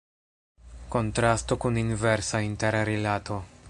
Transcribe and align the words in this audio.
Kontrasto 0.95 1.57
kun 1.67 1.77
inversa 1.85 2.39
interrilato. 2.51 3.43